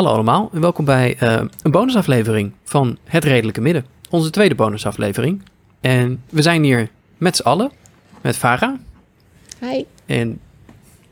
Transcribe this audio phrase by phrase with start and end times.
[0.00, 3.86] Hallo allemaal en welkom bij uh, een bonusaflevering van Het Redelijke Midden.
[4.10, 5.42] Onze tweede bonusaflevering.
[5.80, 7.70] En we zijn hier met z'n allen.
[8.22, 8.78] Met Farah.
[9.60, 9.84] Hi.
[10.06, 10.40] En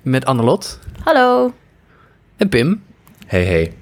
[0.02, 0.78] met Annelot.
[1.04, 1.54] Hallo.
[2.36, 2.82] En Pim.
[3.26, 3.72] Hey, hey.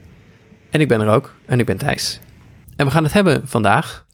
[0.70, 1.34] En ik ben er ook.
[1.44, 2.20] En ik ben Thijs.
[2.76, 4.06] En we gaan het hebben vandaag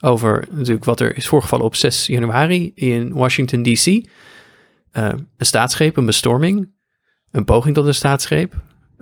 [0.00, 3.86] over natuurlijk wat er is voorgevallen op 6 januari in Washington D.C.
[3.86, 4.02] Uh,
[4.92, 6.72] een staatsgreep, een bestorming,
[7.30, 8.54] een poging tot een staatsgreep,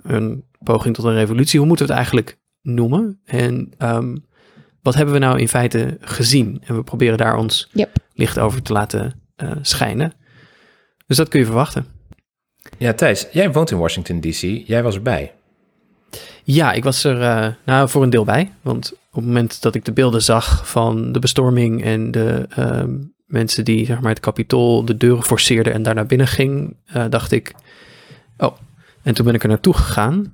[0.03, 1.59] een poging tot een revolutie.
[1.59, 3.19] Hoe moeten we het eigenlijk noemen?
[3.25, 4.25] En um,
[4.81, 6.61] wat hebben we nou in feite gezien?
[6.65, 7.89] En we proberen daar ons yep.
[8.13, 9.13] licht over te laten
[9.43, 10.13] uh, schijnen.
[11.07, 11.85] Dus dat kun je verwachten.
[12.77, 14.67] Ja, Thijs, jij woont in Washington D.C.
[14.67, 15.31] Jij was erbij.
[16.43, 18.51] Ja, ik was er uh, nou, voor een deel bij.
[18.61, 22.83] Want op het moment dat ik de beelden zag van de bestorming en de uh,
[23.25, 27.05] mensen die zeg maar, het kapitool de deuren forceerden en daar naar binnen ging, uh,
[27.09, 27.53] dacht ik,
[28.37, 28.57] oh.
[29.03, 30.33] En toen ben ik er naartoe gegaan,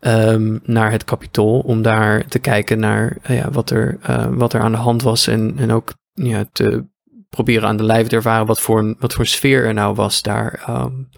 [0.00, 4.60] um, naar het kapitool, om daar te kijken naar ja, wat, er, uh, wat er
[4.60, 6.84] aan de hand was en, en ook ja, te
[7.28, 10.22] proberen aan de lijf te ervaren wat voor, een, wat voor sfeer er nou was
[10.22, 11.08] daar um,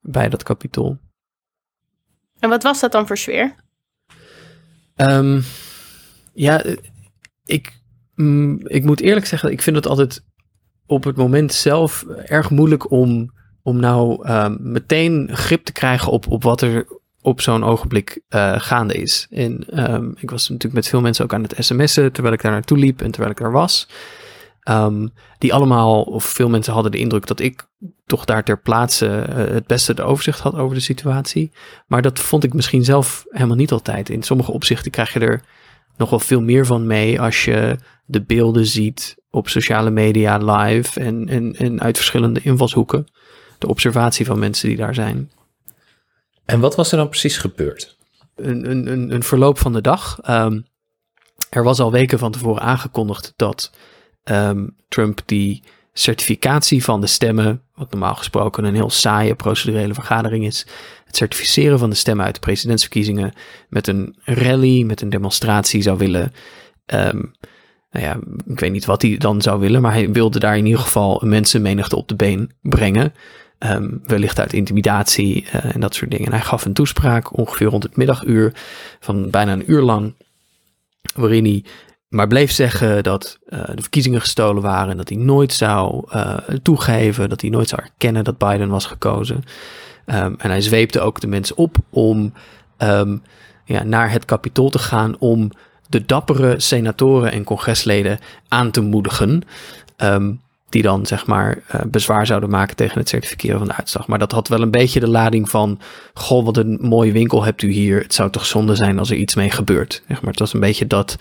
[0.00, 0.98] bij dat kapitool.
[2.38, 3.54] En wat was dat dan voor sfeer?
[4.96, 5.42] Um,
[6.32, 6.64] ja,
[7.44, 7.80] ik,
[8.14, 10.24] mm, ik moet eerlijk zeggen, ik vind het altijd
[10.86, 13.32] op het moment zelf erg moeilijk om,
[13.68, 16.86] om nou um, meteen grip te krijgen op, op wat er
[17.22, 19.26] op zo'n ogenblik uh, gaande is.
[19.30, 22.52] En um, ik was natuurlijk met veel mensen ook aan het sms'en terwijl ik daar
[22.52, 23.88] naartoe liep en terwijl ik daar was.
[24.70, 27.66] Um, die allemaal, of veel mensen hadden de indruk dat ik
[28.06, 31.52] toch daar ter plaatse uh, het beste de overzicht had over de situatie.
[31.86, 34.08] Maar dat vond ik misschien zelf helemaal niet altijd.
[34.08, 35.42] In sommige opzichten krijg je er
[35.96, 41.00] nog wel veel meer van mee als je de beelden ziet op sociale media live
[41.00, 43.06] en, en, en uit verschillende invalshoeken.
[43.58, 45.30] De observatie van mensen die daar zijn.
[46.44, 47.96] En wat was er dan precies gebeurd?
[48.36, 50.18] Een, een, een verloop van de dag.
[50.28, 50.66] Um,
[51.50, 53.72] er was al weken van tevoren aangekondigd dat
[54.24, 60.44] um, Trump die certificatie van de stemmen, wat normaal gesproken een heel saaie procedurele vergadering
[60.44, 60.66] is,
[61.04, 63.32] het certificeren van de stemmen uit de presidentsverkiezingen
[63.68, 66.32] met een rally, met een demonstratie zou willen.
[66.86, 67.34] Um,
[67.90, 70.66] nou ja, ik weet niet wat hij dan zou willen, maar hij wilde daar in
[70.66, 73.14] ieder geval een mensenmenigte op de been brengen.
[73.58, 76.26] Um, wellicht uit intimidatie uh, en dat soort dingen.
[76.26, 78.52] En hij gaf een toespraak ongeveer rond het middaguur
[79.00, 80.14] van bijna een uur lang,
[81.14, 81.64] waarin hij
[82.08, 86.36] maar bleef zeggen dat uh, de verkiezingen gestolen waren en dat hij nooit zou uh,
[86.62, 89.36] toegeven, dat hij nooit zou erkennen dat Biden was gekozen.
[90.06, 92.32] Um, en hij zweepte ook de mensen op om
[92.78, 93.22] um,
[93.64, 95.50] ja, naar het kapitool te gaan om
[95.88, 98.18] de dappere senatoren en congresleden
[98.48, 99.42] aan te moedigen.
[100.68, 104.06] Die dan zeg maar uh, bezwaar zouden maken tegen het certificeren van de uitslag.
[104.06, 105.80] Maar dat had wel een beetje de lading van:
[106.14, 108.02] Goh, wat een mooie winkel hebt u hier.
[108.02, 110.02] Het zou toch zonde zijn als er iets mee gebeurt.
[110.08, 111.16] Zeg maar, het was een beetje dat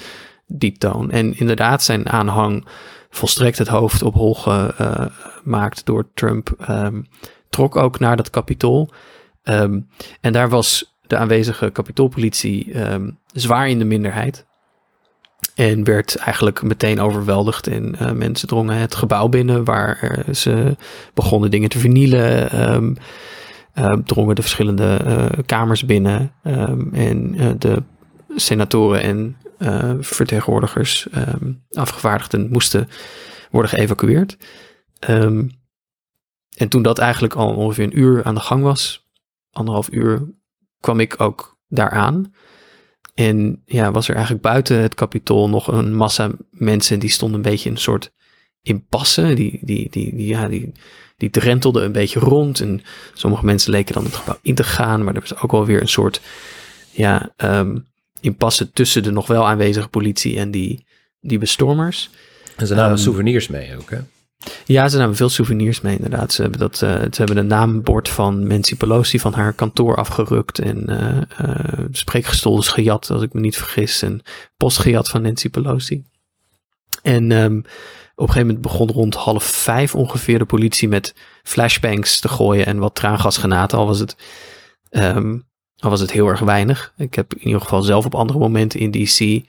[0.46, 1.12] die toon.
[1.12, 2.66] En inderdaad, zijn aanhang
[3.10, 6.70] volstrekt het hoofd op hol gemaakt door Trump.
[6.70, 7.08] Um,
[7.50, 8.90] trok ook naar dat kapitool.
[9.44, 9.90] Um,
[10.22, 14.47] en daar was de aanwezige kapitoolpolitie um, zwaar in de minderheid.
[15.56, 17.68] En werd eigenlijk meteen overweldigd.
[17.68, 20.76] En uh, mensen drongen het gebouw binnen waar uh, ze
[21.14, 22.60] begonnen dingen te vernielen.
[22.74, 22.96] Um,
[23.76, 26.32] uh, drongen de verschillende uh, kamers binnen.
[26.44, 27.84] Um, en de
[28.36, 29.38] senatoren en
[30.00, 32.90] vertegenwoordigers, um, afgevaardigden, moesten
[33.52, 34.38] worden geëvacueerd.
[36.58, 39.08] En toen dat eigenlijk al ongeveer een uur aan de gang was,
[39.52, 40.30] anderhalf uur,
[40.80, 42.34] kwam ik ook daaraan.
[43.18, 47.50] En ja, was er eigenlijk buiten het kapitool nog een massa mensen die stonden een
[47.52, 48.12] beetje in een soort
[48.62, 49.34] impasse.
[49.34, 50.72] Die, die, die, die, ja, die,
[51.18, 52.62] die drentelden een beetje rond.
[52.62, 52.82] En
[53.14, 55.82] sommige mensen leken dan het gebouw in te gaan, maar er was ook wel weer
[55.82, 56.22] een soort
[56.92, 57.86] ja, um,
[58.22, 60.86] impasse tussen de nog wel aanwezige politie en die,
[61.22, 62.10] die bestormers.
[62.56, 64.00] En ze namen um, souvenirs mee ook, hè?
[64.66, 66.34] Ja, ze namen veel souvenirs mee, inderdaad.
[66.34, 70.60] Ze hebben, dat, uh, ze hebben een naambord van Nancy Pelosi van haar kantoor afgerukt.
[70.60, 74.02] En uh, uh, spreekgestoel is gejat, als ik me niet vergis.
[74.02, 74.22] En
[74.58, 76.04] post gejat van Nancy Pelosi.
[77.02, 82.20] En um, op een gegeven moment begon rond half vijf ongeveer de politie met flashbangs
[82.20, 83.78] te gooien en wat traangasgranaten.
[83.78, 84.16] Al was het,
[84.90, 85.48] um,
[85.78, 86.94] al was het heel erg weinig.
[86.98, 89.46] Ik heb in ieder geval zelf op andere momenten in DC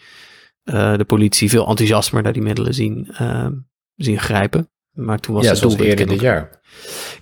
[0.99, 3.47] de politie veel enthousiasmer naar die middelen zien, uh,
[3.95, 4.69] zien grijpen.
[4.99, 6.61] Maar toen was ja, het doel eerder dit jaar.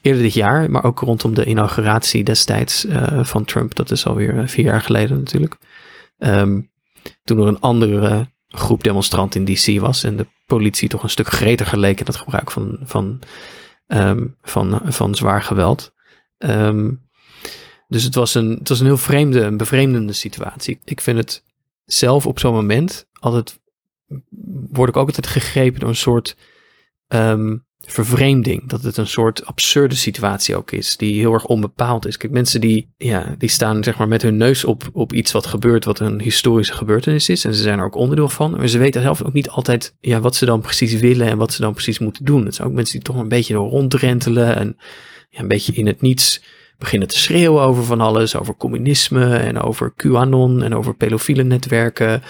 [0.00, 3.74] Eerder dit jaar, maar ook rondom de inauguratie destijds uh, van Trump.
[3.74, 5.56] Dat is alweer vier jaar geleden natuurlijk.
[6.18, 6.70] Um,
[7.24, 11.28] toen er een andere groep demonstranten in DC was en de politie toch een stuk
[11.28, 13.20] gretiger leek in het gebruik van, van,
[13.86, 15.92] um, van, van zwaar geweld.
[16.38, 17.08] Um,
[17.88, 20.80] Dus het was een, het was een heel vreemde, een bevreemdende situatie.
[20.84, 21.44] Ik vind het
[21.84, 23.60] zelf op zo'n moment altijd,
[24.70, 26.36] word ik ook altijd gegrepen door een soort
[27.08, 28.68] um, vervreemding.
[28.68, 32.16] Dat het een soort absurde situatie ook is, die heel erg onbepaald is.
[32.16, 35.46] Kijk, mensen die, ja, die staan zeg maar met hun neus op, op iets wat
[35.46, 37.44] gebeurt, wat een historische gebeurtenis is.
[37.44, 38.50] En ze zijn er ook onderdeel van.
[38.50, 41.52] Maar ze weten zelf ook niet altijd ja, wat ze dan precies willen en wat
[41.52, 42.44] ze dan precies moeten doen.
[42.44, 44.76] Het zijn ook mensen die toch een beetje rondrentelen en
[45.30, 46.42] ja, een beetje in het niets
[46.78, 48.36] beginnen te schreeuwen over van alles.
[48.36, 52.22] Over communisme en over QAnon en over pedofiele netwerken.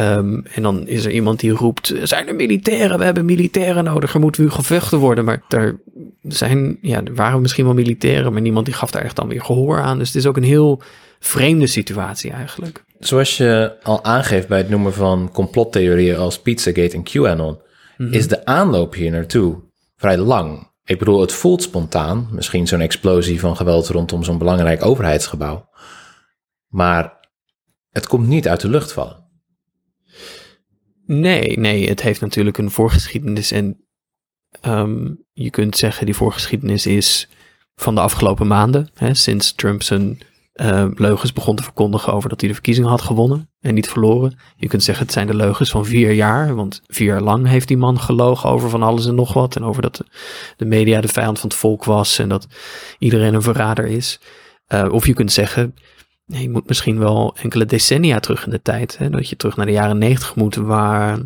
[0.00, 2.98] Um, en dan is er iemand die roept: zijn er militairen?
[2.98, 4.14] We hebben militairen nodig.
[4.14, 5.24] Er moet nu gevechten worden.
[5.24, 5.80] Maar er
[6.22, 9.44] zijn, ja, er waren misschien wel militairen, maar niemand die gaf daar echt dan weer
[9.44, 9.98] gehoor aan.
[9.98, 10.82] Dus het is ook een heel
[11.18, 12.84] vreemde situatie eigenlijk.
[12.98, 17.58] Zoals je al aangeeft bij het noemen van complottheorieën als Pizzagate en QAnon,
[17.96, 18.12] mhm.
[18.12, 19.56] is de aanloop hier naartoe
[19.96, 20.70] vrij lang.
[20.84, 25.68] Ik bedoel, het voelt spontaan, misschien zo'n explosie van geweld rondom zo'n belangrijk overheidsgebouw.
[26.68, 27.18] Maar
[27.90, 29.27] het komt niet uit de lucht vallen.
[31.08, 33.52] Nee, nee, het heeft natuurlijk een voorgeschiedenis.
[33.52, 33.86] En
[34.66, 37.28] um, je kunt zeggen, die voorgeschiedenis is
[37.74, 38.88] van de afgelopen maanden.
[38.94, 40.20] Hè, sinds Trump zijn
[40.54, 44.38] uh, leugens begon te verkondigen over dat hij de verkiezingen had gewonnen en niet verloren.
[44.56, 46.54] Je kunt zeggen, het zijn de leugens van vier jaar.
[46.54, 49.56] Want vier jaar lang heeft die man gelogen over van alles en nog wat.
[49.56, 50.04] En over dat
[50.56, 52.46] de, media de vijand van het volk was en dat
[52.98, 54.20] iedereen een verrader is.
[54.74, 55.74] Uh, of je kunt zeggen,
[56.28, 58.98] je moet misschien wel enkele decennia terug in de tijd.
[58.98, 61.18] Hè, dat je terug naar de jaren negentig moet, waar,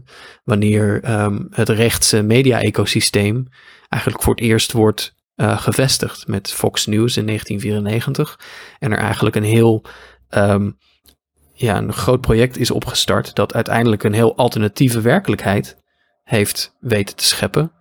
[0.45, 3.47] wanneer um, het rechtse media-ecosysteem
[3.89, 8.41] eigenlijk voor het eerst wordt uh, gevestigd met Fox News in 1994.
[8.79, 9.85] En er eigenlijk een heel
[10.31, 10.79] um,
[11.53, 15.77] ja, een groot project is opgestart dat uiteindelijk een heel alternatieve werkelijkheid
[16.23, 17.73] heeft weten te scheppen.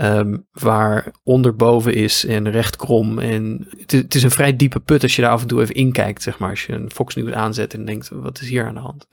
[0.00, 3.18] Um, waar onderboven is en recht krom.
[3.18, 6.22] En het is, een vrij diepe put als je daar af en toe even inkijkt,
[6.22, 6.50] zeg maar.
[6.50, 9.06] Als je een Fox News aanzet en denkt, wat is hier aan de hand?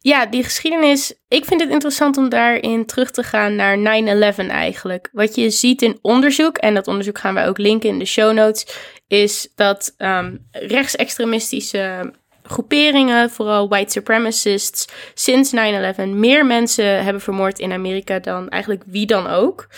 [0.00, 1.14] Ja, die geschiedenis.
[1.28, 5.08] Ik vind het interessant om daarin terug te gaan naar 9-11 eigenlijk.
[5.12, 8.32] Wat je ziet in onderzoek, en dat onderzoek gaan wij ook linken in de show
[8.32, 8.66] notes,
[9.06, 17.72] is dat um, rechtsextremistische groeperingen, vooral white supremacists, sinds 9-11 meer mensen hebben vermoord in
[17.72, 19.68] Amerika dan eigenlijk wie dan ook.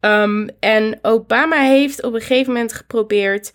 [0.00, 3.52] Um, en Obama heeft op een gegeven moment geprobeerd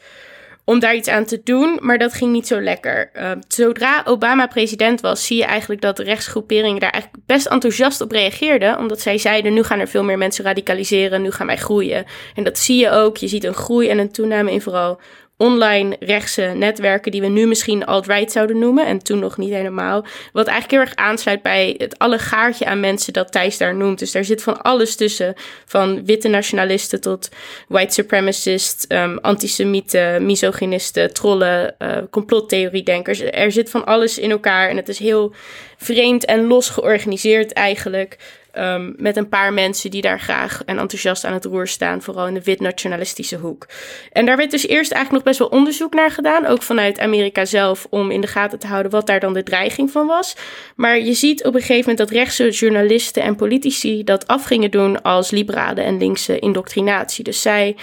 [0.65, 3.09] om daar iets aan te doen, maar dat ging niet zo lekker.
[3.13, 8.01] Uh, zodra Obama president was, zie je eigenlijk dat de rechtsgroeperingen daar eigenlijk best enthousiast
[8.01, 11.57] op reageerden, omdat zij zeiden: nu gaan er veel meer mensen radicaliseren, nu gaan wij
[11.57, 12.05] groeien.
[12.35, 13.17] En dat zie je ook.
[13.17, 14.99] Je ziet een groei en een toename in vooral
[15.37, 20.05] online rechtse netwerken die we nu misschien alt-right zouden noemen en toen nog niet helemaal.
[20.33, 23.99] Wat eigenlijk heel erg aansluit bij het alle gaartje aan mensen dat Thijs daar noemt.
[23.99, 25.33] Dus daar zit van alles tussen,
[25.65, 27.29] van witte nationalisten tot
[27.67, 33.21] white supremacists, um, antisemieten, misogynisten, trollen, uh, complottheoriedenkers.
[33.21, 35.33] Er zit van alles in elkaar en het is heel
[35.77, 38.17] vreemd en los georganiseerd eigenlijk.
[38.57, 42.27] Um, met een paar mensen die daar graag en enthousiast aan het roer staan, vooral
[42.27, 43.67] in de wit-nationalistische hoek.
[44.11, 47.45] En daar werd dus eerst eigenlijk nog best wel onderzoek naar gedaan, ook vanuit Amerika
[47.45, 50.35] zelf, om in de gaten te houden wat daar dan de dreiging van was.
[50.75, 54.71] Maar je ziet op een gegeven moment dat rechtse journalisten en politici dat af gingen
[54.71, 57.23] doen als liberale en linkse indoctrinatie.
[57.23, 57.75] Dus zij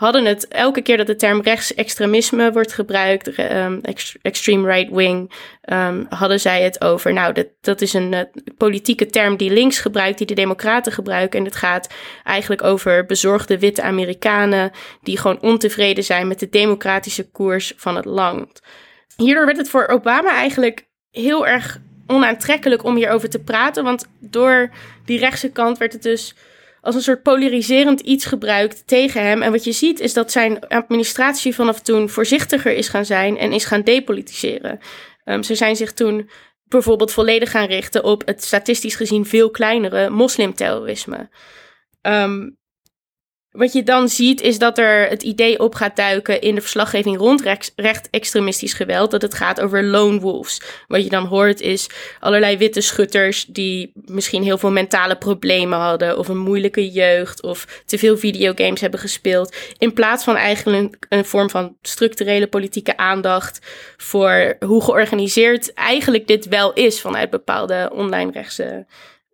[0.00, 3.80] hadden het elke keer dat de term rechtsextremisme wordt gebruikt, um,
[4.22, 5.32] extreme right wing,
[5.72, 7.12] um, hadden zij het over.
[7.12, 8.20] Nou, dat, dat is een uh,
[8.56, 11.38] politieke term die links gebruikt, die de Democraten gebruiken.
[11.38, 11.94] En het gaat
[12.24, 14.70] eigenlijk over bezorgde witte Amerikanen
[15.02, 18.62] die gewoon ontevreden zijn met de democratische koers van het land.
[19.16, 24.70] Hierdoor werd het voor Obama eigenlijk heel erg onaantrekkelijk om hierover te praten, want door
[25.04, 26.34] die rechtse kant werd het dus
[26.80, 29.42] als een soort polariserend iets gebruikt tegen hem.
[29.42, 33.52] En wat je ziet is dat zijn administratie vanaf toen voorzichtiger is gaan zijn en
[33.52, 34.78] is gaan depolitiseren.
[35.24, 36.30] Um, ze zijn zich toen
[36.64, 41.28] bijvoorbeeld volledig gaan richten op het statistisch gezien veel kleinere moslimterrorisme.
[42.02, 42.58] Um,
[43.50, 47.18] wat je dan ziet is dat er het idee op gaat duiken in de verslaggeving
[47.18, 47.42] rond
[47.76, 49.10] recht-extremistisch geweld.
[49.10, 50.62] Dat het gaat over lone wolves.
[50.88, 51.88] Wat je dan hoort is
[52.20, 56.18] allerlei witte schutters die misschien heel veel mentale problemen hadden.
[56.18, 59.56] Of een moeilijke jeugd of te veel videogames hebben gespeeld.
[59.78, 63.58] In plaats van eigenlijk een vorm van structurele politieke aandacht
[63.96, 68.86] voor hoe georganiseerd eigenlijk dit wel is vanuit bepaalde online rechtse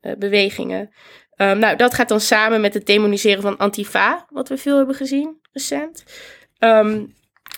[0.03, 0.91] uh, bewegingen.
[1.37, 4.95] Um, nou, dat gaat dan samen met het demoniseren van Antifa, wat we veel hebben
[4.95, 6.05] gezien recent.
[6.59, 7.15] Um,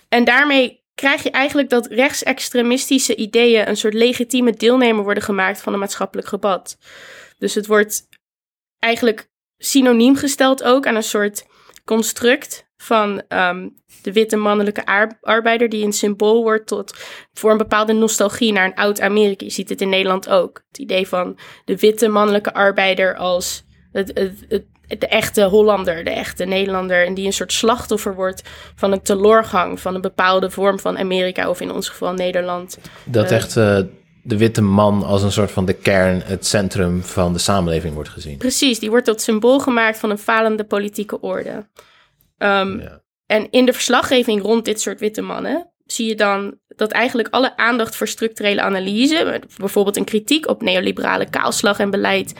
[0.08, 5.72] en daarmee krijg je eigenlijk dat rechtsextremistische ideeën een soort legitieme deelnemer worden gemaakt van
[5.72, 6.78] een maatschappelijk debat.
[7.38, 8.08] Dus het wordt
[8.78, 11.46] eigenlijk synoniem gesteld ook aan een soort
[11.84, 13.68] construct van ehm,
[14.02, 16.96] de witte mannelijke arbeider, die een symbool wordt tot,
[17.32, 19.44] voor een bepaalde nostalgie naar een oud Amerika.
[19.44, 20.62] Je ziet het in Nederland ook.
[20.68, 23.66] Het idee van de witte mannelijke arbeider als
[23.98, 27.06] het, het, het, de echte Hollander, de echte Nederlander.
[27.06, 28.42] En die een soort slachtoffer wordt
[28.74, 32.78] van een teloorgang van een bepaalde vorm van Amerika, of in ons geval Nederland.
[33.04, 33.80] Dat Uh, echt eh,
[34.22, 38.08] de witte man als een soort van de kern, het centrum van de samenleving wordt
[38.08, 38.36] gezien.
[38.36, 41.66] Precies, die wordt tot symbool gemaakt van een falende politieke orde.
[42.38, 43.02] Ehm, Ja.
[43.26, 47.56] En in de verslaggeving rond dit soort witte mannen zie je dan dat eigenlijk alle
[47.56, 52.34] aandacht voor structurele analyse, bijvoorbeeld een kritiek op neoliberale kaalslag en beleid,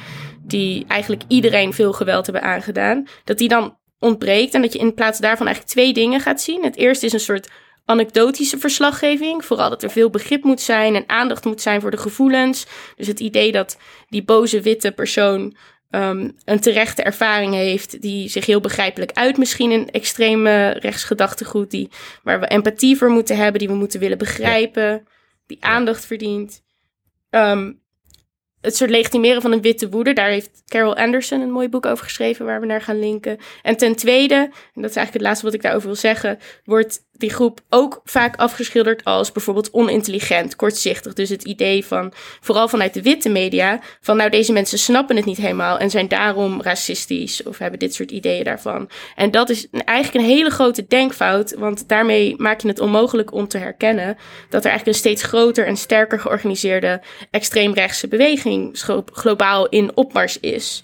[0.48, 4.94] die eigenlijk iedereen veel geweld hebben aangedaan, dat die dan ontbreekt en dat je in
[4.94, 6.64] plaats daarvan eigenlijk twee dingen gaat zien.
[6.64, 7.48] Het eerste is een soort
[7.84, 11.96] anekdotische verslaggeving, vooral dat er veel begrip moet zijn en aandacht moet zijn voor de
[11.96, 12.66] gevoelens.
[12.96, 13.78] Dus het idee dat
[14.08, 15.56] die boze witte persoon
[15.90, 21.88] um, een terechte ervaring heeft, die zich heel begrijpelijk uit, misschien in extreme rechtsgedachtegoed, die,
[22.22, 25.06] waar we empathie voor moeten hebben, die we moeten willen begrijpen,
[25.46, 26.62] die aandacht verdient.
[27.30, 27.80] Um,
[28.60, 32.04] het soort legitimeren van een witte woede, daar heeft Carol Anderson een mooi boek over
[32.04, 33.38] geschreven waar we naar gaan linken.
[33.62, 37.00] En ten tweede, en dat is eigenlijk het laatste wat ik daarover wil zeggen, wordt
[37.18, 41.12] die groep ook vaak afgeschilderd als bijvoorbeeld onintelligent, kortzichtig.
[41.12, 45.24] Dus het idee van, vooral vanuit de witte media, van nou deze mensen snappen het
[45.24, 48.90] niet helemaal en zijn daarom racistisch of hebben dit soort ideeën daarvan.
[49.14, 53.48] En dat is eigenlijk een hele grote denkfout, want daarmee maak je het onmogelijk om
[53.48, 54.16] te herkennen
[54.48, 58.78] dat er eigenlijk een steeds groter en sterker georganiseerde extreemrechtse beweging
[59.12, 60.82] globaal in opmars is.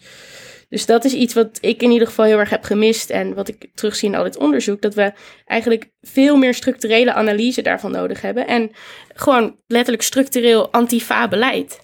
[0.74, 3.48] Dus dat is iets wat ik in ieder geval heel erg heb gemist en wat
[3.48, 4.82] ik terugzie in al dit onderzoek.
[4.82, 5.12] Dat we
[5.46, 8.46] eigenlijk veel meer structurele analyse daarvan nodig hebben.
[8.46, 8.70] En
[9.14, 11.80] gewoon letterlijk structureel antifa-beleid.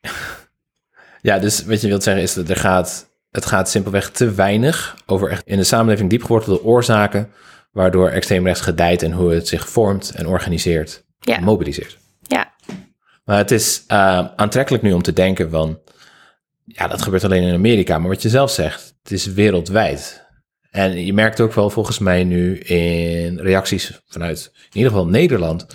[1.20, 4.96] Ja, dus wat je wilt zeggen is dat er gaat, het gaat simpelweg te weinig
[5.06, 7.30] over echt in de samenleving diep gewortelde oorzaken.
[7.70, 11.04] Waardoor extreemrechts gedijt en hoe het zich vormt en organiseert.
[11.18, 11.36] Ja.
[11.36, 11.98] En mobiliseert.
[12.22, 12.52] Ja.
[13.24, 15.78] Maar het is uh, aantrekkelijk nu om te denken van
[16.66, 17.98] ja, dat gebeurt alleen in Amerika.
[17.98, 20.24] Maar wat je zelf zegt, het is wereldwijd.
[20.70, 25.66] En je merkt ook wel volgens mij nu in reacties vanuit in ieder geval Nederland,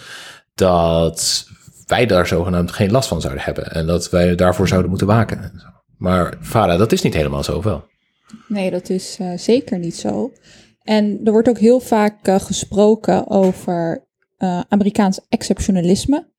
[0.53, 1.45] dat
[1.85, 3.71] wij daar zogenaamd geen last van zouden hebben.
[3.71, 5.61] En dat wij daarvoor zouden moeten waken.
[5.97, 7.89] Maar Farah, dat is niet helemaal zo, wel?
[8.47, 10.31] Nee, dat is uh, zeker niet zo.
[10.81, 14.05] En er wordt ook heel vaak uh, gesproken over
[14.37, 16.30] uh, Amerikaans exceptionalisme.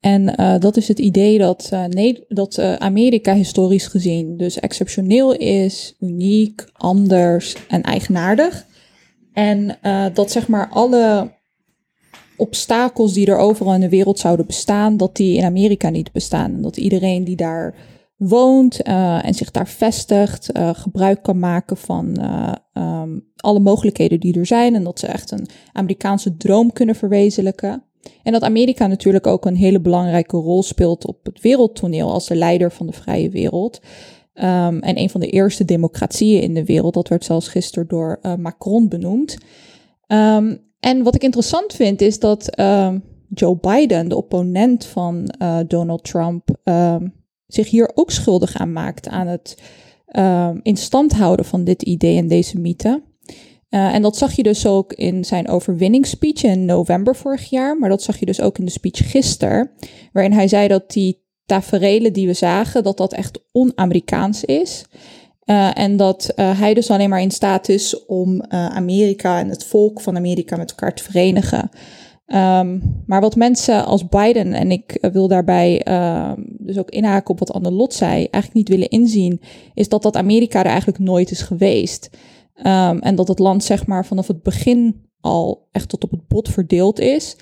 [0.00, 5.34] En uh, dat is het idee dat, uh, dat uh, Amerika historisch gezien dus exceptioneel
[5.34, 8.66] is, uniek, anders en eigenaardig.
[9.32, 9.78] En
[10.14, 11.32] dat zeg maar alle
[12.36, 16.54] obstakels die er overal in de wereld zouden bestaan, dat die in Amerika niet bestaan.
[16.54, 17.74] En dat iedereen die daar
[18.16, 22.20] woont en zich daar vestigt, gebruik kan maken van
[22.72, 24.74] um, alle mogelijkheden die er zijn.
[24.74, 27.84] En dat ze echt een Amerikaanse droom kunnen verwezenlijken.
[28.22, 32.36] En dat Amerika natuurlijk ook een hele belangrijke rol speelt op het wereldtoneel als de
[32.36, 33.80] leider van de vrije wereld.
[34.34, 36.94] Um, en een van de eerste democratieën in de wereld.
[36.94, 39.38] Dat werd zelfs gisteren door uh, Macron benoemd.
[40.06, 45.58] Um, en wat ik interessant vind is dat um, Joe Biden, de opponent van uh,
[45.66, 46.48] Donald Trump,
[47.46, 49.62] zich hier ook schuldig aan maakt aan het
[50.62, 53.02] in stand houden van dit idee en deze mythe.
[53.70, 57.78] Uh, en dat zag je dus ook in zijn overwinningsspeech in november vorig jaar.
[57.78, 59.70] Maar dat zag je dus ook in de speech gisteren.
[60.12, 64.84] Waarin hij zei dat die taferelen die we zagen, dat dat echt on-Amerikaans is.
[65.44, 69.64] Uh, en dat uh, hij dus alleen maar in staat is om Amerika en het
[69.64, 71.70] volk van Amerika met elkaar te verenigen.
[72.26, 77.38] Um, maar wat mensen als Biden, en ik wil daarbij uh, dus ook inhaken op
[77.38, 79.40] wat Anne Lot zei, eigenlijk niet willen inzien,
[79.74, 82.10] is dat dat Amerika er eigenlijk nooit is geweest.
[82.66, 86.28] Um, en dat het land zeg maar vanaf het begin al echt tot op het
[86.28, 87.36] bot verdeeld is.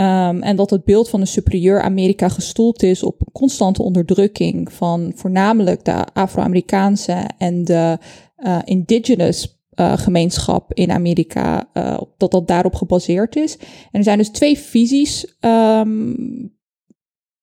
[0.00, 5.12] Um, en dat het beeld van een superieur Amerika gestoeld is op constante onderdrukking van
[5.14, 7.98] voornamelijk de Afro-Amerikaanse en de
[8.38, 13.56] uh, indigenous uh, gemeenschap in Amerika, uh, dat dat daarop gebaseerd is.
[13.58, 16.56] En er zijn dus twee visies um,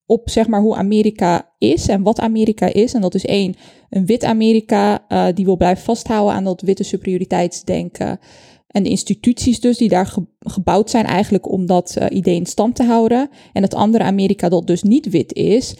[0.10, 2.94] op zeg maar hoe Amerika is en wat Amerika is.
[2.94, 3.56] En dat is één,
[3.90, 8.20] een wit Amerika uh, die wil blijven vasthouden aan dat witte superioriteitsdenken.
[8.68, 12.46] En de instituties dus die daar ge gebouwd zijn eigenlijk om dat uh, idee in
[12.46, 13.30] stand te houden.
[13.54, 15.76] En het andere Amerika dat dus niet wit is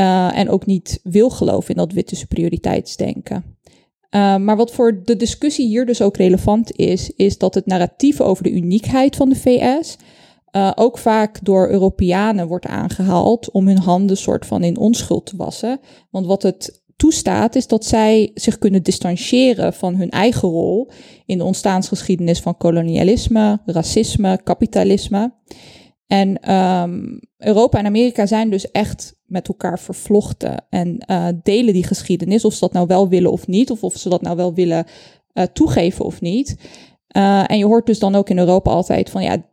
[0.00, 3.44] uh, en ook niet wil geloven in dat witte superioriteitsdenken.
[4.10, 8.42] Maar wat voor de discussie hier dus ook relevant is, is dat het narratief over
[8.42, 9.96] de uniekheid van de VS
[10.56, 15.36] uh, ook vaak door Europeanen wordt aangehaald om hun handen soort van in onschuld te
[15.36, 15.80] wassen.
[16.10, 20.90] Want wat het toestaat, is dat zij zich kunnen distancieren van hun eigen rol
[21.26, 25.34] in de ontstaansgeschiedenis van kolonialisme, racisme, kapitalisme.
[26.06, 31.86] En um, Europa en Amerika zijn dus echt met elkaar vervlochten en uh, delen die
[31.86, 34.54] geschiedenis, of ze dat nou wel willen of niet, of of ze dat nou wel
[34.54, 34.86] willen
[35.34, 36.56] uh, toegeven of niet.
[37.46, 39.51] En je hoort dus dan ook in Europa altijd van ja,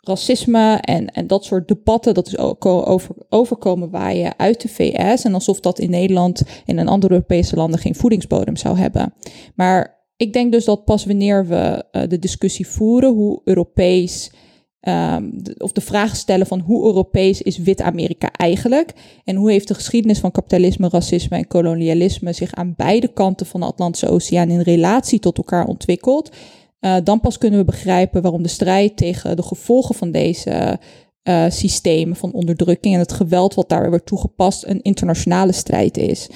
[0.00, 5.24] racisme en, en dat soort debatten, dat is ook over, overkomen waaien uit de VS.
[5.24, 9.14] En alsof dat in Nederland en in andere Europese landen geen voedingsbodem zou hebben.
[9.54, 14.30] Maar ik denk dus dat pas wanneer we uh, de discussie voeren, hoe Europees.
[14.88, 18.92] Um, of de vraag stellen van hoe Europees is wit-Amerika eigenlijk?
[19.24, 23.60] En hoe heeft de geschiedenis van kapitalisme, racisme en kolonialisme zich aan beide kanten van
[23.60, 26.30] de Atlantische Oceaan in relatie tot elkaar ontwikkeld?
[26.80, 30.78] Uh, dan pas kunnen we begrijpen waarom de strijd tegen de gevolgen van deze
[31.28, 36.28] uh, systemen van onderdrukking en het geweld wat daar wordt toegepast een internationale strijd is.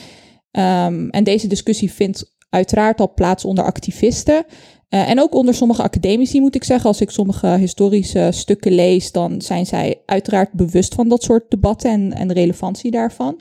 [0.50, 4.44] Um, en deze discussie vindt uiteraard al plaats onder activisten.
[4.88, 6.88] Uh, en ook onder sommige academici moet ik zeggen.
[6.88, 11.90] Als ik sommige historische stukken lees, dan zijn zij uiteraard bewust van dat soort debatten
[11.90, 13.40] en, en de relevantie daarvan.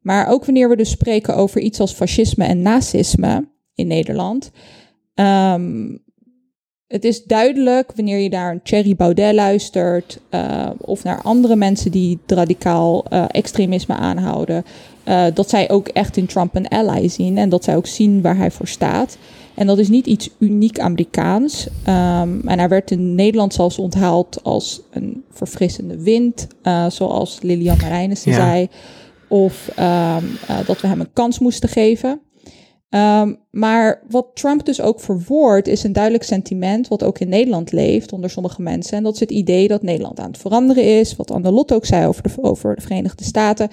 [0.00, 4.50] Maar ook wanneer we dus spreken over iets als fascisme en nazisme in Nederland,
[5.14, 6.03] um,
[6.86, 12.18] het is duidelijk wanneer je naar Thierry Baudet luistert uh, of naar andere mensen die
[12.26, 14.64] radicaal uh, extremisme aanhouden,
[15.08, 18.22] uh, dat zij ook echt in Trump een ally zien en dat zij ook zien
[18.22, 19.18] waar hij voor staat.
[19.54, 21.66] En dat is niet iets uniek Amerikaans.
[21.66, 26.46] Um, en hij werd in Nederland zelfs onthaald als een verfrissende wind,
[26.88, 28.36] zoals Lilian Marijnissen ja.
[28.36, 28.68] zei.
[29.28, 32.20] Of um, dat we hem een kans moesten geven.
[32.94, 37.72] Um, maar wat Trump dus ook verwoordt, is een duidelijk sentiment, wat ook in Nederland
[37.72, 38.96] leeft onder sommige mensen.
[38.96, 41.86] En dat is het idee dat Nederland aan het veranderen is, wat Anne Lot ook
[41.86, 43.68] zei over de, over de Verenigde Staten.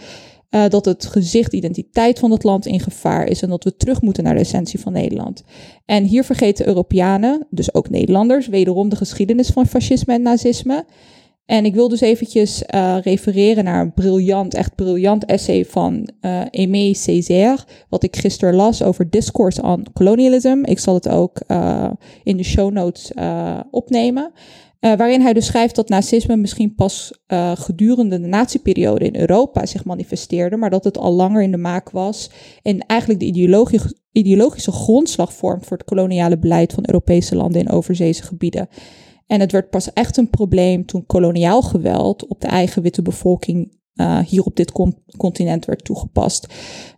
[0.50, 4.02] Uh, dat het gezicht, identiteit van het land in gevaar is en dat we terug
[4.02, 5.44] moeten naar de essentie van Nederland.
[5.86, 10.86] En hier vergeten Europeanen, dus ook Nederlanders, wederom de geschiedenis van fascisme en nazisme.
[11.46, 16.42] En ik wil dus eventjes uh, refereren naar een briljant, echt briljant essay van uh,
[16.52, 20.62] Aimé Césaire, wat ik gisteren las over Discourse on Colonialism.
[20.64, 21.90] Ik zal het ook uh,
[22.24, 23.12] in de show notes
[23.72, 24.32] opnemen.
[24.80, 27.24] waarin hij dus schrijft dat nazisme misschien pas
[27.54, 31.90] gedurende de nazi-periode in Europa zich manifesteerde, maar dat het al langer in de maak
[31.90, 32.30] was
[32.62, 37.70] en eigenlijk de ideologische, ideologische grondslag vormt voor het koloniale beleid van Europese landen in
[37.70, 38.68] overzeese gebieden.
[39.32, 43.78] En het werd pas echt een probleem toen koloniaal geweld op de eigen witte bevolking
[43.96, 44.72] uh, hier op dit
[45.18, 46.54] continent werd toegepast.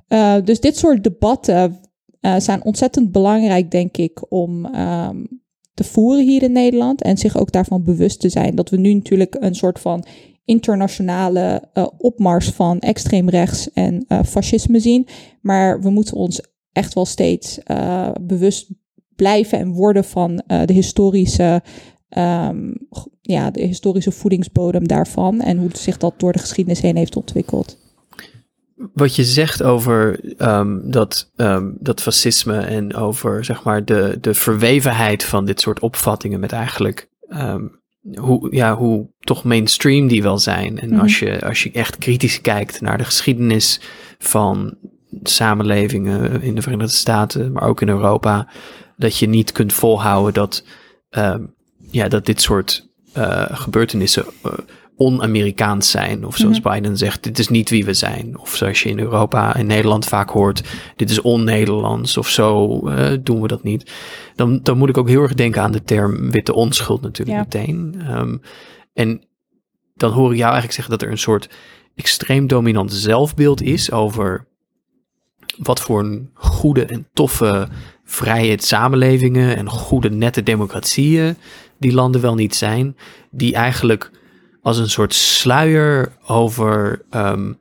[0.07, 1.79] Uh, dus dit soort debatten
[2.21, 5.41] uh, zijn ontzettend belangrijk, denk ik, om um,
[5.73, 7.01] te voeren hier in Nederland.
[7.01, 10.05] En zich ook daarvan bewust te zijn dat we nu natuurlijk een soort van
[10.45, 15.07] internationale opmars van extreem rechts en fascisme zien.
[15.41, 16.41] Maar we moeten ons
[16.71, 17.59] echt wel steeds
[18.21, 18.71] bewust
[19.15, 21.61] blijven en worden van de historische
[22.17, 22.87] um,
[23.21, 27.77] ja, de historische voedingsbodem daarvan en hoe zich dat door de geschiedenis heen heeft ontwikkeld.
[28.93, 34.33] Wat je zegt over um, dat, um, dat fascisme en over zeg maar de, de
[34.33, 37.09] verwevenheid van dit soort opvattingen met eigenlijk
[38.15, 40.79] hoe, ja, hoe toch mainstream die wel zijn.
[40.79, 41.01] En mm -hmm.
[41.01, 43.79] als, je, als je echt kritisch kijkt naar de geschiedenis
[44.17, 44.77] van
[45.23, 48.47] samenlevingen in de Verenigde Staten, maar ook in Europa,
[48.97, 50.63] dat je niet kunt volhouden dat
[51.09, 51.53] um,
[51.93, 54.51] ja, dat dit soort uh, gebeurtenissen uh,
[54.95, 56.25] on-Amerikaans zijn.
[56.25, 56.73] Of zoals mm -hmm.
[56.73, 58.39] Biden zegt, dit is niet wie we zijn.
[58.39, 60.63] Of zoals je in Europa en Nederland vaak hoort,
[60.95, 63.91] dit is on-Nederlands of zo uh, doen we dat niet.
[64.35, 67.43] Dan, dan moet ik ook heel erg denken aan de term witte onschuld natuurlijk ja.
[67.43, 68.01] meteen.
[68.09, 68.41] Um,
[68.93, 69.21] en
[69.95, 71.49] dan hoor ik jou eigenlijk zeggen dat er een soort
[71.95, 74.47] extreem dominant zelfbeeld is over
[75.57, 77.67] wat voor een goede en toffe
[78.03, 81.35] vrije samenlevingen en goede nette democratieën
[81.79, 82.97] die landen wel niet zijn,
[83.31, 84.11] die eigenlijk
[84.61, 87.57] als een soort sluier over um,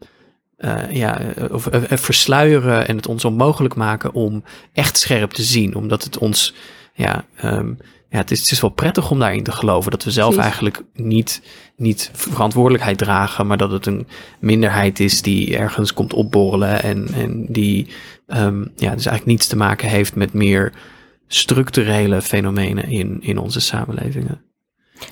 [0.59, 1.21] uh, ja,
[1.51, 6.19] of, uh, versluieren en het ons onmogelijk maken om echt scherp te zien, omdat het
[6.19, 6.55] ons
[6.95, 7.79] ja, um,
[8.13, 10.51] ja, het is, het is wel prettig om daarin te geloven dat we zelf Precies.
[10.51, 11.43] eigenlijk niet,
[11.77, 14.07] niet verantwoordelijkheid dragen, maar dat het een
[14.41, 17.89] minderheid is die ergens komt opborrelen en, en die
[18.27, 20.73] um, ja, dus eigenlijk niets te maken heeft met meer
[21.35, 24.43] structurele fenomenen in, in onze samenlevingen.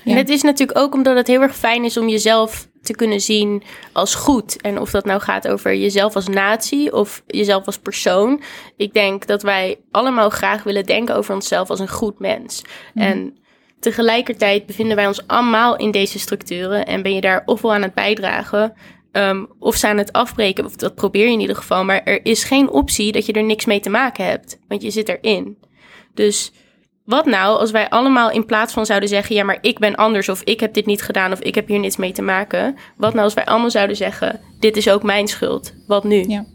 [0.03, 0.11] Ja.
[0.11, 3.21] En het is natuurlijk ook omdat het heel erg fijn is om jezelf te kunnen
[3.21, 4.61] zien als goed.
[4.61, 8.41] En of dat nou gaat over jezelf als natie of jezelf als persoon.
[8.77, 12.61] Ik denk dat wij allemaal graag willen denken over onszelf als een goed mens.
[12.93, 13.01] Mm.
[13.01, 13.37] En
[13.79, 17.93] tegelijkertijd bevinden wij ons allemaal in deze structuren en ben je daar ofwel aan het
[17.93, 18.73] bijdragen
[19.11, 21.83] um, of ze aan het afbreken, of dat probeer je in ieder geval.
[21.83, 24.91] Maar er is geen optie dat je er niks mee te maken hebt, want je
[24.91, 25.57] zit erin.
[26.13, 26.51] Dus
[27.05, 30.29] wat nou als wij allemaal in plaats van zouden zeggen: ja, maar ik ben anders,
[30.29, 32.75] of ik heb dit niet gedaan, of ik heb hier niets mee te maken.
[32.97, 35.73] Wat nou als wij allemaal zouden zeggen: dit is ook mijn schuld?
[35.87, 36.25] Wat nu?
[36.27, 36.45] Ja.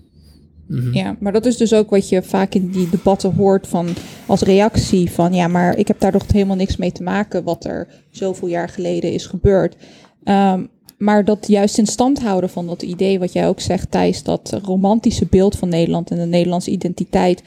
[0.93, 3.89] Ja, maar dat is dus ook wat je vaak in die debatten hoort van
[4.27, 7.65] als reactie van ja, maar ik heb daar toch helemaal niks mee te maken wat
[7.65, 9.77] er zoveel jaar geleden is gebeurd.
[10.25, 14.23] Um, maar dat juist in stand houden van dat idee, wat jij ook zegt, Thijs,
[14.23, 17.43] dat romantische beeld van Nederland en de Nederlandse identiteit,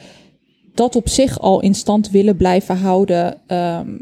[0.74, 3.98] dat op zich al in stand willen blijven houden, ehm,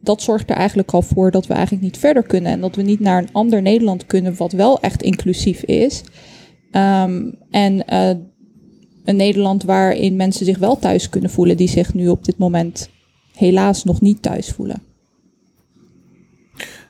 [0.00, 2.82] dat zorgt er eigenlijk al voor dat we eigenlijk niet verder kunnen en dat we
[2.82, 6.02] niet naar een ander Nederland kunnen, wat wel echt inclusief is.
[6.70, 8.08] Ehm, en uh,
[9.04, 12.90] een Nederland waarin mensen zich wel thuis kunnen voelen, die zich nu op dit moment
[13.34, 14.82] helaas nog niet thuis voelen.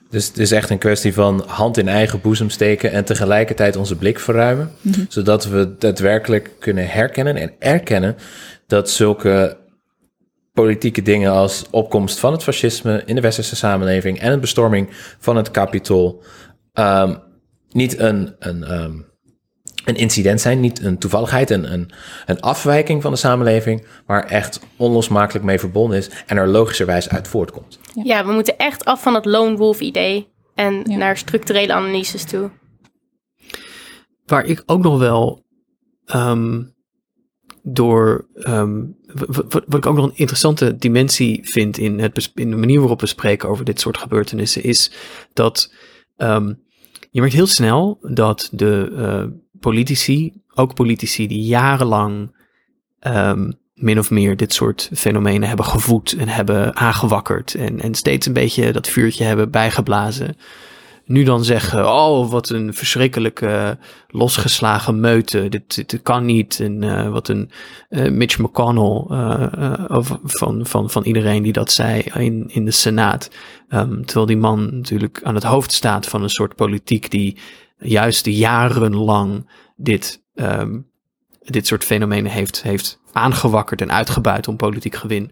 [0.09, 3.95] Dus het is echt een kwestie van hand in eigen boezem steken en tegelijkertijd onze
[3.95, 4.71] blik verruimen.
[4.81, 5.05] Mhm.
[5.09, 8.15] Zodat we daadwerkelijk kunnen herkennen en erkennen
[8.73, 9.57] dat zulke
[10.53, 14.87] politieke dingen als opkomst van het fascisme in de westerse samenleving en een bestorming
[15.19, 16.23] van het kapitool
[16.73, 17.21] um,
[17.69, 19.05] niet een, een, um,
[19.85, 21.91] een incident zijn, niet een toevalligheid, een, een,
[22.25, 27.27] een afwijking van de samenleving, maar echt onlosmakelijk mee verbonden is en er logischerwijs uit
[27.27, 27.79] voortkomt.
[28.03, 32.49] Ja, we moeten echt af van het lone wolf idee en naar structurele analyses toe.
[34.25, 35.43] Waar ik ook nog wel
[36.15, 36.73] um,
[37.63, 38.95] door, um,
[39.49, 43.05] wat, ik ook nog een interessante dimensie vind in, het, in de manier waarop we
[43.05, 44.91] spreken over dit soort gebeurtenissen, is
[45.33, 45.73] dat
[46.17, 46.59] um,
[47.11, 49.23] je merkt heel snel dat de uh,
[49.59, 52.35] politici, ook politici die jarenlang
[53.07, 58.25] um, min of meer dit soort fenomenen hebben gevoed en hebben aangewakkerd en, en steeds
[58.25, 60.37] een beetje dat vuurtje hebben bijgeblazen.
[61.05, 66.59] Nu dan zeggen, oh wat een verschrikkelijke losgeslagen meute, dit, dit, kan niet.
[66.59, 67.51] En uh, wat een
[67.89, 73.29] uh, Mitch McConnell uh, van, van, van iedereen die dat zei in, in de Senaat.
[73.69, 77.37] Um, terwijl die man natuurlijk aan het hoofd staat van een soort politiek die
[77.77, 80.87] juist jarenlang dit, um,
[81.41, 85.31] dit soort fenomenen heeft, heeft aangewakkerd en uitgebuit om politiek gewin,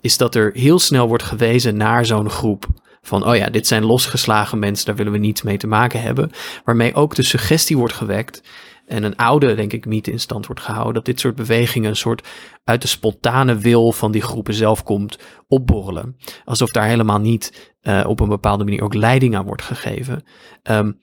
[0.00, 2.66] is dat er heel snel wordt gewezen naar zo'n groep.
[3.06, 6.30] Van, oh ja, dit zijn losgeslagen mensen, daar willen we niets mee te maken hebben.
[6.64, 8.42] Waarmee ook de suggestie wordt gewekt
[8.86, 10.94] en een oude, denk ik, mythe in stand wordt gehouden.
[10.94, 12.28] Dat dit soort bewegingen een soort
[12.64, 16.16] uit de spontane wil van die groepen zelf komt opborrelen.
[16.44, 20.24] Alsof daar helemaal niet uh, op een bepaalde manier ook leiding aan wordt gegeven.
[20.62, 21.02] Um,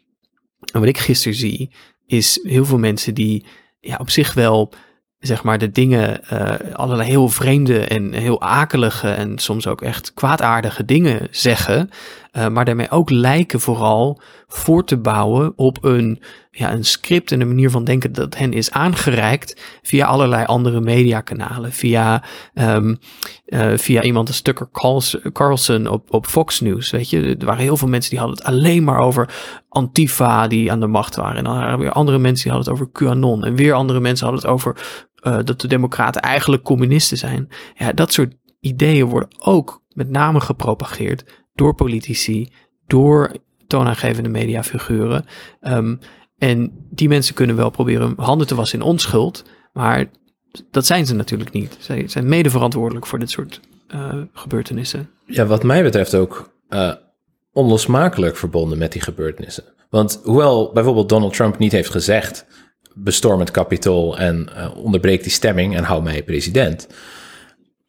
[0.73, 1.71] en wat ik gisteren zie,
[2.05, 3.45] is heel veel mensen die
[3.79, 4.73] ja, op zich wel
[5.21, 10.13] zeg maar de dingen, uh, allerlei heel vreemde en heel akelige en soms ook echt
[10.13, 11.89] kwaadaardige dingen zeggen,
[12.38, 17.41] uh, maar daarmee ook lijken vooral voor te bouwen op een, ja, een script en
[17.41, 22.99] een manier van denken dat hen is aangereikt via allerlei andere mediakanalen, via, um,
[23.45, 24.69] uh, via iemand als Tucker
[25.34, 27.36] Carlson op, op Fox News, weet je.
[27.39, 29.29] Er waren heel veel mensen die hadden het alleen maar over
[29.69, 31.38] Antifa die aan de macht waren.
[31.38, 33.45] En dan waren er weer andere mensen die hadden het over QAnon.
[33.45, 34.75] En weer andere mensen hadden het over
[35.21, 37.49] uh, dat de democraten eigenlijk communisten zijn.
[37.75, 42.51] Ja, dat soort ideeën worden ook met name gepropageerd door politici,
[42.88, 43.31] door
[43.67, 45.25] toonaangevende mediafiguren.
[45.62, 45.99] Um,
[46.38, 50.05] en die mensen kunnen wel proberen handen te wassen in onschuld, maar
[50.71, 51.77] dat zijn ze natuurlijk niet.
[51.79, 53.60] Zij zijn mede verantwoordelijk voor dit soort
[53.95, 55.10] uh, gebeurtenissen.
[55.25, 56.93] Ja, wat mij betreft ook uh,
[57.51, 59.63] onlosmakelijk verbonden met die gebeurtenissen.
[59.89, 62.45] Want hoewel bijvoorbeeld Donald Trump niet heeft gezegd
[62.95, 66.88] bestorm het kapitool en uh, onderbreek die stemming en hou mij president.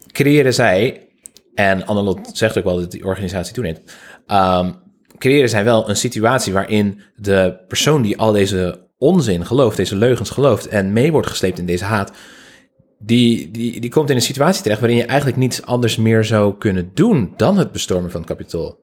[0.07, 1.09] Creëren zij,
[1.55, 3.81] en Annelot zegt ook wel dat die organisatie toeneemt,
[4.27, 4.75] um,
[5.19, 10.31] creëren zij wel een situatie waarin de persoon die al deze onzin gelooft, deze leugens
[10.31, 12.13] gelooft en mee wordt gesleept in deze haat,
[12.99, 16.59] die, die, die komt in een situatie terecht waarin je eigenlijk niets anders meer zou
[16.59, 18.82] kunnen doen dan het bestormen van het kapitool.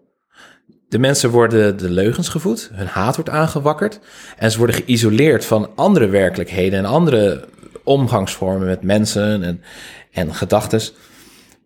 [0.90, 4.00] De mensen worden de leugens gevoed, hun haat wordt aangewakkerd
[4.38, 7.48] en ze worden geïsoleerd van andere werkelijkheden en andere
[7.84, 9.64] omgangsvormen met mensen en,
[10.12, 10.82] en gedachten,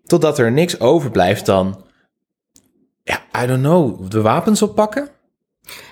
[0.04, 1.86] totdat er niks overblijft dan,
[3.04, 5.10] ja, I don't know, de wapens oppakken?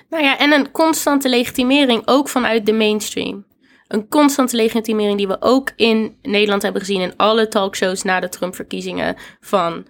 [0.09, 3.45] Nou ja, en een constante legitimering ook vanuit de mainstream.
[3.87, 8.29] Een constante legitimering die we ook in Nederland hebben gezien in alle talkshows na de
[8.29, 9.85] Trump-verkiezingen van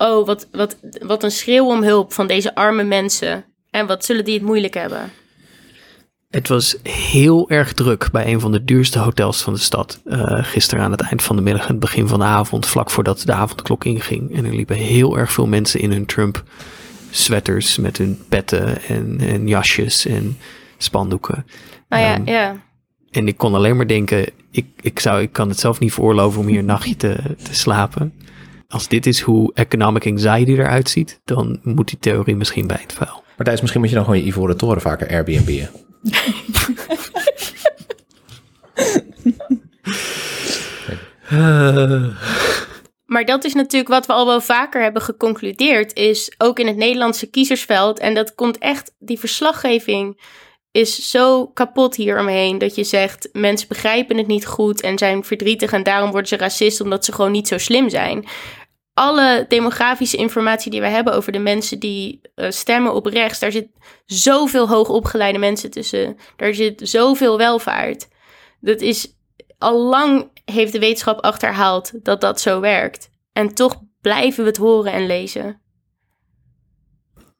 [0.00, 3.44] oh, wat, wat, wat een schreeuw om hulp van deze arme mensen.
[3.70, 5.12] En wat zullen die het moeilijk hebben?
[6.30, 10.00] Het was heel erg druk bij een van de duurste hotels van de stad.
[10.04, 12.90] Uh, gisteren aan het eind van de middag en het begin van de avond, vlak
[12.90, 14.36] voordat de avondklok inging.
[14.36, 16.42] En er liepen heel erg veel mensen in hun Trump
[17.10, 20.38] sweaters met hun petten en, en jasjes en
[20.78, 21.46] spandoeken.
[21.88, 22.56] Nou ja, Ehm, ja.
[23.10, 26.40] En ik kon alleen maar denken, ik, ik, zou, ik kan het zelf niet veroorloven
[26.40, 28.12] om hier een nachtje te, te slapen.
[28.70, 32.92] Als dit is hoe economic anxiety eruit ziet, dan moet die theorie misschien bij het
[32.92, 33.22] vuil.
[33.36, 35.70] Maar Thijs, misschien moet je dan gewoon je Ivoren Toren vaker Airbnb'en.
[43.06, 46.76] Maar dat is natuurlijk wat we al wel vaker hebben geconcludeerd, is ook in het
[46.76, 47.98] Nederlandse kiezersveld.
[47.98, 50.20] En dat komt echt, die verslaggeving
[50.70, 52.58] is zo kapot hieromheen.
[52.58, 56.36] Dat je zegt, mensen begrijpen het niet goed en zijn verdrietig en daarom worden ze
[56.36, 58.24] racist omdat ze gewoon niet zo slim zijn.
[59.00, 63.52] Alle demografische informatie die we hebben over de mensen die eh, stemmen op rechts, daar
[63.52, 63.68] zit
[64.06, 66.16] zoveel hoogopgeleide mensen tussen.
[66.36, 68.08] Daar zit zoveel welvaart.
[68.60, 69.16] Dat is
[69.58, 73.10] al lang heeft de wetenschap achterhaald dat dat zo werkt.
[73.32, 75.60] En toch blijven we het horen en lezen.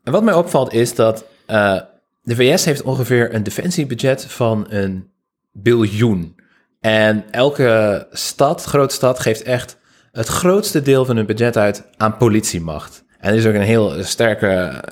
[0.03, 1.81] En wat mij opvalt is dat eh,
[2.23, 5.13] de VS heeft ongeveer een defensiebudget van een
[5.53, 6.41] biljoen.
[6.81, 9.80] En elke stad, grote stad, geeft echt
[10.13, 13.05] het grootste deel van hun budget uit aan politiemacht.
[13.19, 14.83] En er is ook een heel sterke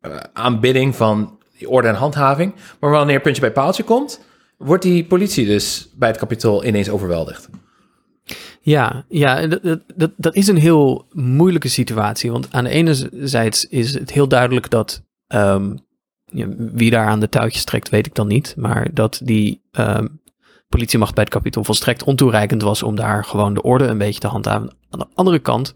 [0.00, 2.54] eh, aanbidding van orde en handhaving.
[2.80, 4.20] Maar wanneer puntje bij paaltje komt,
[4.58, 7.48] wordt die politie dus bij het kapitool ineens overweldigd.
[8.60, 9.62] Ja, ja dat,
[9.96, 12.32] dat- dat, is een heel moeilijke situatie.
[12.32, 15.76] Want aan de ene zijde is het heel duidelijk dat ehm,
[16.56, 18.54] wie daar aan de touwtjes trekt, weet ik dan niet.
[18.56, 20.06] Maar dat die ehm,
[20.68, 24.26] politiemacht bij het kapitool volstrekt ontoereikend was om daar gewoon de orde een beetje te
[24.26, 24.76] handhaven.
[24.90, 25.74] Aan de andere kant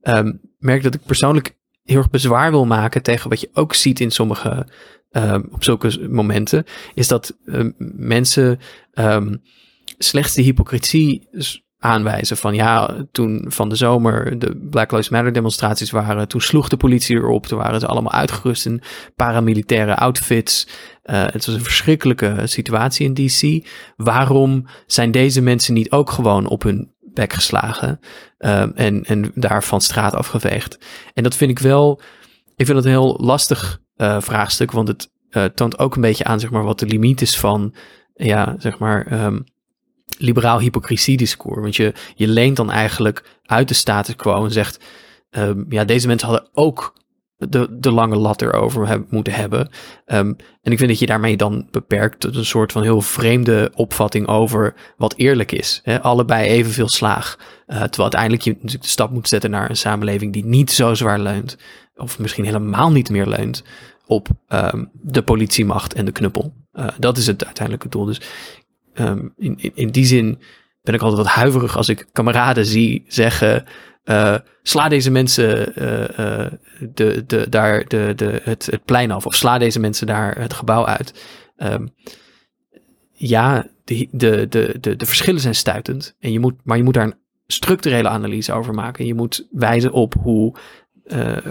[0.00, 4.00] ehm, merk dat ik persoonlijk heel erg bezwaar wil maken tegen wat je ook ziet
[4.00, 4.66] in sommige,
[5.10, 8.60] ehm, op zulke momenten, is dat ehm, mensen
[9.98, 11.28] slechts de hypocrisie
[11.78, 16.68] aanwijzen van ja, toen van de zomer de Black Lives Matter demonstraties waren, toen sloeg
[16.68, 18.82] de politie erop, toen waren ze allemaal uitgerust in
[19.16, 20.68] paramilitaire outfits.
[21.02, 23.68] Eh, het was een verschrikkelijke situatie in DC.
[23.96, 28.00] Waarom zijn deze mensen niet ook gewoon op hun bek geslagen
[28.38, 30.78] eh, en, en daar van straat afgeveegd?
[31.14, 32.00] En dat vind ik wel,
[32.56, 35.14] ik vind het een heel lastig eh, vraagstuk, want het
[35.54, 37.74] toont ook een beetje aan zeg maar, wat de limiet is van
[38.14, 39.38] ja, zeg maar, ehm,
[40.18, 41.60] liberaal hypocrisie-discours.
[41.60, 44.84] Want je, je leent dan eigenlijk uit de status quo en zegt:
[45.30, 46.94] ehm, ja, deze mensen hadden ook
[47.36, 49.68] de, de lange lat erover moeten hebben.
[50.04, 53.70] Ehm, en ik vind dat je daarmee dan beperkt tot een soort van heel vreemde
[53.74, 55.80] opvatting over wat eerlijk is.
[55.82, 56.02] Hè?
[56.02, 57.36] Allebei evenveel slaag.
[57.66, 60.94] Eh, terwijl uiteindelijk je natuurlijk de stap moet zetten naar een samenleving die niet zo
[60.94, 61.56] zwaar leunt,
[61.96, 63.64] of misschien helemaal niet meer leunt,
[64.06, 66.54] op ehm, de politiemacht en de knuppel.
[66.72, 68.04] Eh, dat is het uiteindelijke doel.
[68.04, 68.20] Dus
[68.96, 70.38] Ehm, in, in, in die zin
[70.82, 73.64] ben ik altijd wat huiverig als ik kameraden zie zeggen:
[74.04, 76.52] eh, sla deze mensen eh, eh,
[76.94, 80.52] de, de, daar de, de, het, het plein af, of sla deze mensen daar het
[80.52, 81.24] gebouw uit.
[81.56, 81.86] Ehm,
[83.12, 86.94] ja, de, de, de, de, de verschillen zijn stuitend, en je moet, maar je moet
[86.94, 89.06] daar een structurele analyse over maken.
[89.06, 90.56] Je moet wijzen op hoe,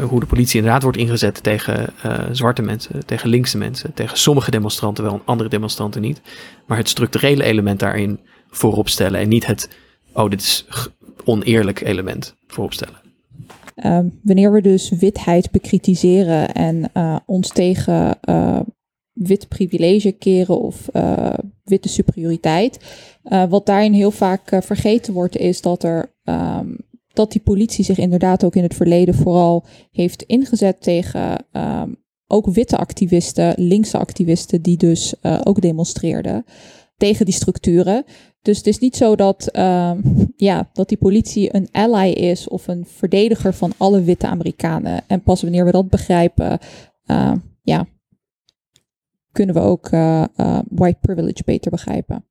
[0.10, 4.52] hoe de politie inderdaad wordt ingezet tegen eh, zwarte mensen, tegen linkse mensen, tegen sommige
[4.52, 6.22] demonstranten wel en andere demonstranten niet.
[6.66, 9.70] Maar het structurele element daarin voorop stellen en niet het,
[10.14, 10.66] oh, dit is
[11.26, 13.04] oneerlijk element voorop stellen.
[13.76, 18.60] Ehm, wanneer we dus witheid bekritiseren en eh, ons tegen eh,
[19.16, 22.80] wit privilege keren of eh, witte superioriteit,
[23.24, 26.68] eh, wat daarin heel vaak eh, vergeten wordt, is dat er ehm,
[27.16, 31.90] dat die politie zich inderdaad ook in het verleden vooral heeft ingezet tegen ehm,
[32.28, 36.46] ook witte activisten, linkse activisten, die dus eh, ook demonstreerden
[36.98, 38.04] tegen die structuren.
[38.42, 40.02] Dus het is niet zo dat, ehm,
[40.36, 45.04] ja, dat die politie een ally is of een verdediger van alle witte Amerikanen.
[45.08, 46.60] En pas wanneer we dat begrijpen,
[47.06, 47.86] eh, ja,
[49.32, 52.26] kunnen we ook eh, eh, white privilege beter begrijpen.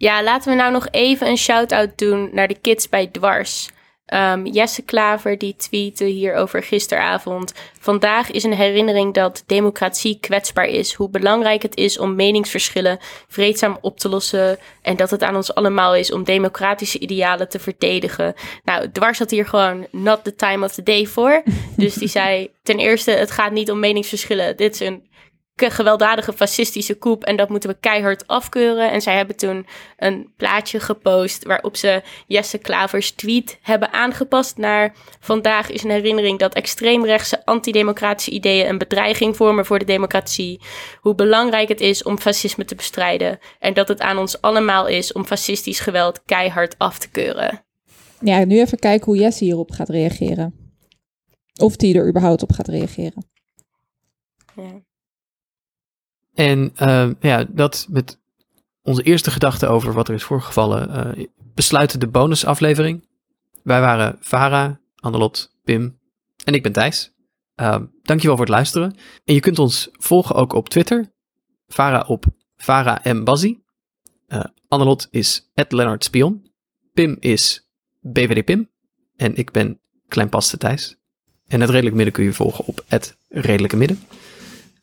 [0.00, 3.68] Ja, laten we nou nog even een shout-out doen naar de kids bij Dwars.
[4.06, 7.54] Ehm, Jesse Klaver die tweette hierover gisteravond.
[7.80, 10.94] Vandaag is een herinnering dat democratie kwetsbaar is.
[10.94, 14.58] Hoe belangrijk het is om meningsverschillen vreedzaam op te lossen.
[14.82, 18.34] En dat het aan ons allemaal is om democratische idealen te verdedigen.
[18.64, 21.42] Nou, Dwars had hier gewoon not the time of the day voor.
[21.76, 24.56] Dus die zei ten eerste, het gaat niet om meningsverschillen.
[24.56, 25.09] Dit is een
[25.68, 28.90] gewelddadige fascistische coup en dat moeten we keihard afkeuren.
[28.90, 34.94] En zij hebben toen een plaatje gepost waarop ze Jesse Klavers tweet hebben aangepast naar
[35.20, 40.60] vandaag is een herinnering dat extreemrechtse antidemocratische ideeën een bedreiging vormen voor de democratie.
[41.00, 45.12] Hoe belangrijk het is om fascisme te bestrijden en dat het aan ons allemaal is
[45.12, 47.64] om fascistisch geweld keihard af te keuren.
[48.20, 50.54] Ja, nu even kijken hoe Jesse hierop gaat reageren.
[51.60, 53.24] Of die er überhaupt op gaat reageren.
[54.56, 54.88] Ja.
[56.40, 58.18] En uh, ja, dat met
[58.82, 63.08] onze eerste gedachte over wat er is voorgevallen, uh, besluiten de bonusaflevering.
[63.62, 65.98] Wij waren Vara, Annelot, Pim
[66.44, 67.12] en ik ben Thijs.
[67.56, 68.96] Uh, dankjewel voor het luisteren.
[69.24, 71.12] En je kunt ons volgen ook op Twitter.
[71.68, 72.24] Vara op
[72.56, 73.24] Vara M.
[73.24, 73.58] Bazzi.
[74.28, 76.50] Uh, Annelot is Leonard Spion.
[76.92, 77.68] Pim is
[78.00, 78.70] BVD Pim.
[79.16, 80.96] En ik ben Kleinpaste Thijs.
[81.46, 84.00] En het Redelijk Midden kun je volgen op het Redelijke Midden.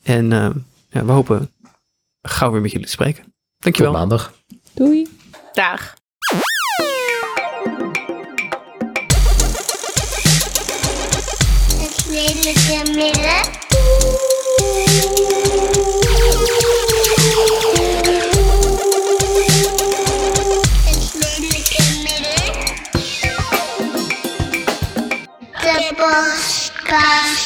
[0.03, 0.49] En uh,
[0.89, 1.51] ja, we hopen
[2.21, 3.33] gauw weer met jullie te spreken.
[3.57, 3.91] Dankjewel.
[3.91, 4.33] Tot maandag.
[4.73, 5.07] Doei.
[5.53, 5.95] Dag.
[11.79, 13.55] Een lelijke midden.
[25.97, 27.36] boska